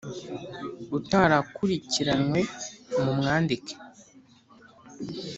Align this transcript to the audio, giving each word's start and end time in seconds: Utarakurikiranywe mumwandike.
Utarakurikiranywe 0.97 2.41
mumwandike. 3.03 3.73